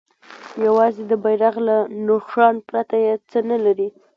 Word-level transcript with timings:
یوازې 0.65 1.03
د 1.07 1.13
بیرغ 1.23 1.55
له 1.67 1.77
نښان 2.07 2.55
پرته 2.67 2.95
یې 3.05 3.13
څه 3.29 3.39
نه 3.49 3.57
لري. 3.65 3.87